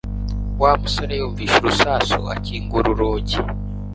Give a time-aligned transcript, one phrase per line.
[0.61, 3.37] Wa musore yumvise urusasu akingura urugi